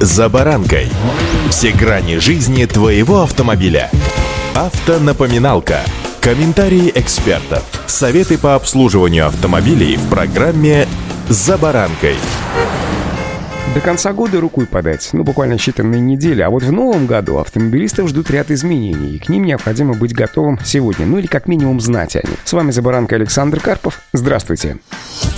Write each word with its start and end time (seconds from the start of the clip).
«За 0.00 0.28
баранкой». 0.28 0.88
Все 1.50 1.72
грани 1.72 2.18
жизни 2.18 2.64
твоего 2.66 3.22
автомобиля. 3.22 3.90
Автонапоминалка. 4.54 5.80
Комментарии 6.20 6.92
экспертов. 6.94 7.64
Советы 7.86 8.38
по 8.38 8.54
обслуживанию 8.54 9.26
автомобилей 9.26 9.96
в 9.96 10.08
программе 10.08 10.86
«За 11.28 11.58
баранкой». 11.58 12.14
До 13.74 13.80
конца 13.80 14.12
года 14.12 14.40
рукой 14.40 14.66
подать, 14.66 15.10
ну 15.12 15.24
буквально 15.24 15.54
считанные 15.54 15.98
недели, 15.98 16.42
а 16.42 16.50
вот 16.50 16.62
в 16.62 16.72
новом 16.72 17.06
году 17.06 17.38
автомобилистов 17.38 18.08
ждут 18.08 18.30
ряд 18.30 18.50
изменений, 18.50 19.16
и 19.16 19.18
к 19.18 19.28
ним 19.28 19.44
необходимо 19.44 19.94
быть 19.94 20.14
готовым 20.14 20.58
сегодня, 20.64 21.06
ну 21.06 21.18
или 21.18 21.26
как 21.26 21.48
минимум 21.48 21.80
знать 21.80 22.14
о 22.14 22.20
них. 22.20 22.38
С 22.44 22.52
вами 22.52 22.70
«За 22.70 22.82
баранкой» 22.82 23.18
Александр 23.18 23.58
Карпов. 23.60 24.00
Здравствуйте. 24.12 24.78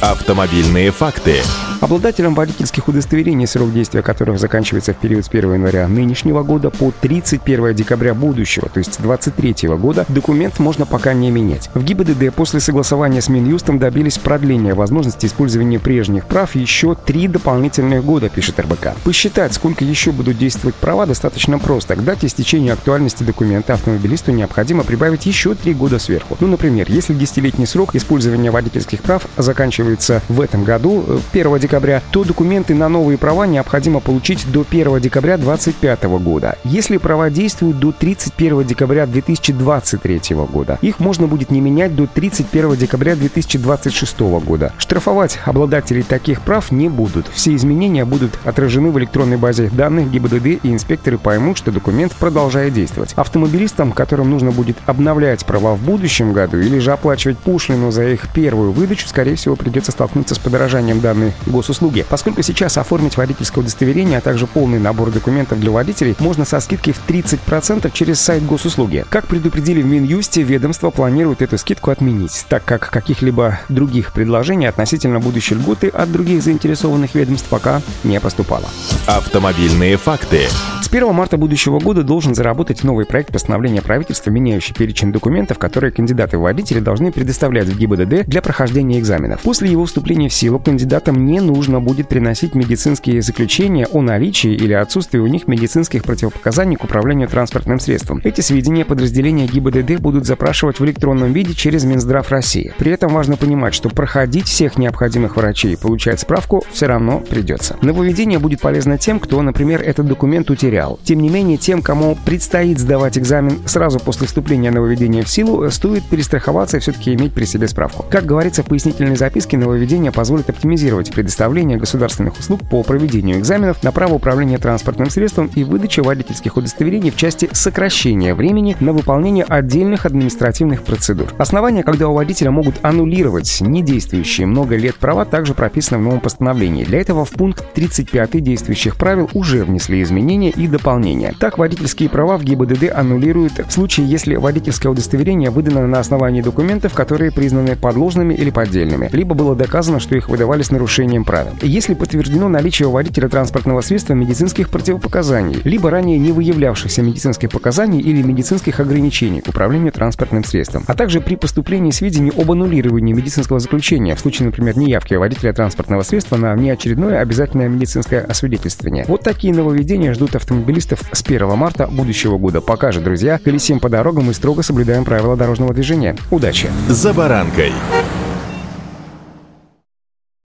Автомобильные 0.00 0.90
факты. 0.90 1.40
Обладателям 1.80 2.34
водительских 2.34 2.88
удостоверений, 2.88 3.46
срок 3.46 3.72
действия 3.72 4.02
которых 4.02 4.38
заканчивается 4.38 4.92
в 4.92 4.98
период 4.98 5.24
с 5.24 5.28
1 5.28 5.54
января 5.54 5.88
нынешнего 5.88 6.42
года 6.42 6.68
по 6.68 6.92
31 7.00 7.74
декабря 7.74 8.12
будущего, 8.12 8.68
то 8.68 8.78
есть 8.78 9.00
2023 9.00 9.68
года, 9.76 10.04
документ 10.10 10.58
можно 10.58 10.84
пока 10.84 11.14
не 11.14 11.30
менять. 11.30 11.70
В 11.72 11.82
ГИБДД 11.82 12.34
после 12.34 12.60
согласования 12.60 13.22
с 13.22 13.30
Минюстом 13.30 13.78
добились 13.78 14.18
продления 14.18 14.74
возможности 14.74 15.24
использования 15.24 15.78
прежних 15.78 16.26
прав 16.26 16.54
еще 16.54 16.94
три 16.94 17.28
дополнительных 17.28 18.04
года, 18.04 18.28
пишет 18.28 18.60
РБК. 18.60 18.88
Посчитать, 19.02 19.54
сколько 19.54 19.82
еще 19.82 20.12
будут 20.12 20.36
действовать 20.36 20.74
права, 20.74 21.06
достаточно 21.06 21.58
просто. 21.58 21.96
К 21.96 22.04
дате 22.04 22.26
истечения 22.26 22.74
актуальности 22.74 23.22
документа 23.22 23.72
автомобилисту 23.72 24.32
необходимо 24.32 24.84
прибавить 24.84 25.24
еще 25.24 25.54
три 25.54 25.72
года 25.72 25.98
сверху. 25.98 26.36
Ну, 26.40 26.46
например, 26.46 26.90
если 26.90 27.14
десятилетний 27.14 27.66
срок 27.66 27.94
использования 27.94 28.50
водительских 28.50 29.00
прав 29.00 29.26
заканчивается 29.38 30.20
в 30.28 30.42
этом 30.42 30.64
году, 30.64 31.20
1 31.32 31.54
э, 31.54 31.58
декабря 31.58 31.69
декабря, 31.70 32.02
то 32.10 32.24
документы 32.24 32.74
на 32.74 32.88
новые 32.88 33.16
права 33.16 33.46
необходимо 33.46 34.00
получить 34.00 34.44
до 34.50 34.66
1 34.68 35.00
декабря 35.00 35.36
2025 35.36 36.02
года. 36.20 36.58
Если 36.64 36.96
права 36.96 37.30
действуют 37.30 37.78
до 37.78 37.92
31 37.92 38.64
декабря 38.64 39.06
2023 39.06 40.34
года, 40.52 40.80
их 40.82 40.98
можно 40.98 41.28
будет 41.28 41.52
не 41.52 41.60
менять 41.60 41.94
до 41.94 42.08
31 42.08 42.74
декабря 42.74 43.14
2026 43.14 44.20
года. 44.20 44.72
Штрафовать 44.78 45.38
обладателей 45.44 46.02
таких 46.02 46.40
прав 46.40 46.72
не 46.72 46.88
будут. 46.88 47.28
Все 47.32 47.54
изменения 47.54 48.04
будут 48.04 48.32
отражены 48.44 48.90
в 48.90 48.98
электронной 48.98 49.36
базе 49.36 49.70
данных 49.70 50.10
ГИБДД 50.10 50.64
и 50.64 50.72
инспекторы 50.72 51.18
поймут, 51.18 51.56
что 51.56 51.70
документ 51.70 52.12
продолжает 52.16 52.74
действовать. 52.74 53.12
Автомобилистам, 53.14 53.92
которым 53.92 54.28
нужно 54.28 54.50
будет 54.50 54.76
обновлять 54.86 55.46
права 55.46 55.76
в 55.76 55.82
будущем 55.82 56.32
году 56.32 56.58
или 56.58 56.80
же 56.80 56.90
оплачивать 56.90 57.38
пошлину 57.38 57.92
за 57.92 58.08
их 58.08 58.28
первую 58.32 58.72
выдачу, 58.72 59.06
скорее 59.06 59.36
всего, 59.36 59.54
придется 59.54 59.92
столкнуться 59.92 60.34
с 60.34 60.38
подорожанием 60.40 60.98
данной 60.98 61.32
госуслуги, 61.60 62.06
поскольку 62.08 62.42
сейчас 62.42 62.78
оформить 62.78 63.18
водительское 63.18 63.62
удостоверение, 63.62 64.18
а 64.18 64.20
также 64.22 64.46
полный 64.46 64.78
набор 64.78 65.10
документов 65.10 65.60
для 65.60 65.70
водителей 65.70 66.16
можно 66.18 66.46
со 66.46 66.58
скидкой 66.60 66.94
в 66.94 67.06
30% 67.06 67.90
через 67.92 68.18
сайт 68.18 68.46
госуслуги. 68.46 69.04
Как 69.10 69.26
предупредили 69.26 69.82
в 69.82 69.86
Минюсте, 69.86 70.42
ведомство 70.42 70.88
планирует 70.88 71.42
эту 71.42 71.58
скидку 71.58 71.90
отменить, 71.90 72.46
так 72.48 72.64
как 72.64 72.88
каких-либо 72.88 73.60
других 73.68 74.12
предложений 74.12 74.66
относительно 74.66 75.20
будущей 75.20 75.54
льготы 75.54 75.88
от 75.88 76.10
других 76.10 76.42
заинтересованных 76.42 77.14
ведомств 77.14 77.48
пока 77.50 77.82
не 78.04 78.18
поступало. 78.20 78.68
Автомобильные 79.06 79.98
факты. 79.98 80.48
С 80.90 80.92
1 80.92 81.14
марта 81.14 81.36
будущего 81.36 81.78
года 81.78 82.02
должен 82.02 82.34
заработать 82.34 82.82
новый 82.82 83.06
проект 83.06 83.32
постановления 83.32 83.80
правительства, 83.80 84.30
меняющий 84.30 84.74
перечень 84.74 85.12
документов, 85.12 85.56
которые 85.56 85.92
кандидаты 85.92 86.36
в 86.36 86.40
водители 86.40 86.80
должны 86.80 87.12
предоставлять 87.12 87.68
в 87.68 87.78
ГИБДД 87.78 88.26
для 88.26 88.42
прохождения 88.42 88.98
экзаменов. 88.98 89.40
После 89.42 89.70
его 89.70 89.84
вступления 89.84 90.28
в 90.28 90.34
силу 90.34 90.58
кандидатам 90.58 91.26
не 91.26 91.38
нужно 91.38 91.80
будет 91.80 92.08
приносить 92.08 92.56
медицинские 92.56 93.22
заключения 93.22 93.86
о 93.86 94.02
наличии 94.02 94.50
или 94.50 94.72
отсутствии 94.72 95.20
у 95.20 95.28
них 95.28 95.46
медицинских 95.46 96.02
противопоказаний 96.02 96.74
к 96.74 96.82
управлению 96.82 97.28
транспортным 97.28 97.78
средством. 97.78 98.20
Эти 98.24 98.40
сведения 98.40 98.84
подразделения 98.84 99.46
ГИБДД 99.46 100.00
будут 100.00 100.26
запрашивать 100.26 100.80
в 100.80 100.84
электронном 100.84 101.32
виде 101.32 101.54
через 101.54 101.84
Минздрав 101.84 102.28
России. 102.32 102.74
При 102.78 102.90
этом 102.90 103.14
важно 103.14 103.36
понимать, 103.36 103.74
что 103.74 103.90
проходить 103.90 104.48
всех 104.48 104.76
необходимых 104.76 105.36
врачей 105.36 105.74
и 105.74 105.76
получать 105.76 106.18
справку 106.18 106.64
все 106.72 106.86
равно 106.86 107.20
придется. 107.20 107.76
Нововведение 107.80 108.40
будет 108.40 108.60
полезно 108.60 108.98
тем, 108.98 109.20
кто, 109.20 109.40
например, 109.40 109.82
этот 109.82 110.08
документ 110.08 110.50
утерял. 110.50 110.79
Тем 111.04 111.20
не 111.20 111.28
менее, 111.28 111.56
тем, 111.56 111.82
кому 111.82 112.16
предстоит 112.24 112.78
сдавать 112.78 113.18
экзамен 113.18 113.60
сразу 113.66 113.98
после 113.98 114.26
вступления 114.26 114.70
нововведения 114.70 115.22
в 115.22 115.28
силу, 115.28 115.70
стоит 115.70 116.04
перестраховаться 116.04 116.76
и 116.76 116.80
все-таки 116.80 117.14
иметь 117.14 117.32
при 117.32 117.44
себе 117.44 117.68
справку. 117.68 118.04
Как 118.10 118.24
говорится 118.24 118.62
в 118.62 118.66
пояснительной 118.66 119.16
записке, 119.16 119.56
нововведение 119.56 120.12
позволит 120.12 120.48
оптимизировать 120.48 121.12
предоставление 121.12 121.78
государственных 121.78 122.38
услуг 122.38 122.60
по 122.70 122.82
проведению 122.82 123.38
экзаменов 123.38 123.82
на 123.82 123.92
право 123.92 124.14
управления 124.14 124.58
транспортным 124.58 125.10
средством 125.10 125.50
и 125.54 125.64
выдаче 125.64 126.02
водительских 126.02 126.56
удостоверений 126.56 127.10
в 127.10 127.16
части 127.16 127.48
сокращения 127.52 128.34
времени 128.34 128.76
на 128.80 128.92
выполнение 128.92 129.44
отдельных 129.44 130.06
административных 130.06 130.82
процедур. 130.82 131.32
Основания, 131.38 131.82
когда 131.82 132.08
у 132.08 132.14
водителя 132.14 132.50
могут 132.50 132.76
аннулировать 132.82 133.60
недействующие 133.60 134.46
много 134.46 134.76
лет 134.76 134.96
права, 134.96 135.24
также 135.24 135.54
прописаны 135.54 135.98
в 135.98 136.02
новом 136.02 136.20
постановлении. 136.20 136.84
Для 136.84 137.00
этого 137.00 137.24
в 137.24 137.30
пункт 137.30 137.64
35 137.74 138.42
действующих 138.42 138.96
правил 138.96 139.28
уже 139.34 139.64
внесли 139.64 140.02
изменения 140.02 140.50
и 140.50 140.66
дополнения. 140.70 141.34
Так, 141.38 141.58
водительские 141.58 142.08
права 142.08 142.38
в 142.38 142.44
ГИБДД 142.44 142.90
аннулируют 142.94 143.58
в 143.66 143.70
случае, 143.70 144.06
если 144.06 144.36
водительское 144.36 144.90
удостоверение 144.90 145.50
выдано 145.50 145.86
на 145.86 146.00
основании 146.00 146.42
документов, 146.42 146.94
которые 146.94 147.32
признаны 147.32 147.76
подложными 147.76 148.34
или 148.34 148.50
поддельными, 148.50 149.08
либо 149.12 149.34
было 149.34 149.54
доказано, 149.54 150.00
что 150.00 150.16
их 150.16 150.28
выдавали 150.28 150.62
с 150.62 150.70
нарушением 150.70 151.24
правил. 151.24 151.52
Если 151.62 151.94
подтверждено 151.94 152.48
наличие 152.48 152.88
у 152.88 152.92
водителя 152.92 153.28
транспортного 153.28 153.80
средства 153.80 154.14
медицинских 154.14 154.70
противопоказаний, 154.70 155.60
либо 155.64 155.90
ранее 155.90 156.18
не 156.18 156.32
выявлявшихся 156.32 157.02
медицинских 157.02 157.50
показаний 157.50 158.00
или 158.00 158.22
медицинских 158.22 158.80
ограничений 158.80 159.40
к 159.40 159.48
управлению 159.48 159.92
транспортным 159.92 160.44
средством, 160.44 160.84
а 160.86 160.94
также 160.94 161.20
при 161.20 161.36
поступлении 161.36 161.90
сведений 161.90 162.32
об 162.36 162.50
аннулировании 162.50 163.12
медицинского 163.12 163.60
заключения 163.60 164.14
в 164.14 164.20
случае, 164.20 164.46
например, 164.46 164.76
неявки 164.76 165.14
водителя 165.14 165.52
транспортного 165.52 166.02
средства 166.02 166.36
на 166.36 166.54
внеочередное 166.54 167.20
обязательное 167.20 167.68
медицинское 167.68 168.20
освидетельствование. 168.20 169.04
Вот 169.08 169.22
такие 169.22 169.54
нововведения 169.54 170.14
ждут 170.14 170.34
автомобилистов 170.60 171.02
с 171.12 171.22
1 171.22 171.48
марта 171.56 171.86
будущего 171.86 172.36
года. 172.36 172.60
Пока 172.60 172.92
же, 172.92 173.00
друзья, 173.00 173.38
колесим 173.38 173.80
по 173.80 173.88
дорогам 173.88 174.30
и 174.30 174.34
строго 174.34 174.62
соблюдаем 174.62 175.04
правила 175.04 175.36
дорожного 175.36 175.72
движения. 175.72 176.16
Удачи! 176.30 176.70
За 176.88 177.12
баранкой! 177.12 177.72